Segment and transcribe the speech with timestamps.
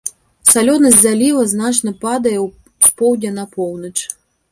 [0.51, 2.33] Салёнасць заліва значна падае
[2.87, 3.93] з поўдня на поўнач.